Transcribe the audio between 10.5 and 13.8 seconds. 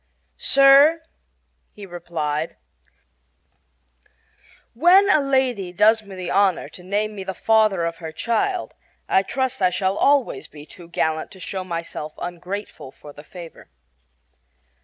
too gallant to show myself ungrateful for the favor."